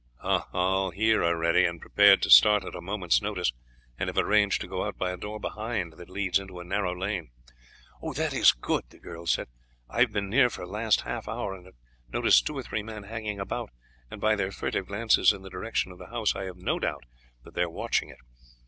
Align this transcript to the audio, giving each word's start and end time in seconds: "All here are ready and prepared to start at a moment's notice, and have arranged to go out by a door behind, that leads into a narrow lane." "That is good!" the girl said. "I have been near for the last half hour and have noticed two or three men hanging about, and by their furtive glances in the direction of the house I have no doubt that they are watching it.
"All 0.23 0.89
here 0.89 1.23
are 1.23 1.37
ready 1.37 1.63
and 1.63 1.79
prepared 1.79 2.23
to 2.23 2.31
start 2.31 2.65
at 2.65 2.73
a 2.73 2.81
moment's 2.81 3.21
notice, 3.21 3.53
and 3.99 4.07
have 4.07 4.17
arranged 4.17 4.59
to 4.61 4.67
go 4.67 4.83
out 4.83 4.97
by 4.97 5.11
a 5.11 5.15
door 5.15 5.39
behind, 5.39 5.93
that 5.93 6.09
leads 6.09 6.39
into 6.39 6.59
a 6.59 6.63
narrow 6.63 6.97
lane." 6.97 7.29
"That 8.15 8.33
is 8.33 8.51
good!" 8.51 8.85
the 8.89 8.97
girl 8.97 9.27
said. 9.27 9.47
"I 9.87 9.99
have 9.99 10.11
been 10.11 10.27
near 10.27 10.49
for 10.49 10.65
the 10.65 10.71
last 10.71 11.01
half 11.01 11.27
hour 11.27 11.53
and 11.53 11.67
have 11.67 11.75
noticed 12.11 12.47
two 12.47 12.57
or 12.57 12.63
three 12.63 12.81
men 12.81 13.03
hanging 13.03 13.39
about, 13.39 13.69
and 14.09 14.19
by 14.19 14.35
their 14.35 14.51
furtive 14.51 14.87
glances 14.87 15.33
in 15.33 15.43
the 15.43 15.51
direction 15.51 15.91
of 15.91 15.99
the 15.99 16.07
house 16.09 16.35
I 16.35 16.45
have 16.45 16.57
no 16.57 16.79
doubt 16.79 17.03
that 17.43 17.53
they 17.53 17.61
are 17.61 17.69
watching 17.69 18.09
it. 18.09 18.17